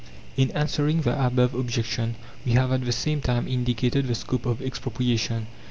[0.35, 4.59] In answering the above objection we have at the same time indicated the scope of
[4.59, 5.45] Expropriation.